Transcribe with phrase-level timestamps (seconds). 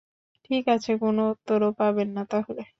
[0.45, 2.61] ঠিক আছে, কোনো উত্তরও পাবেন না তাহলে।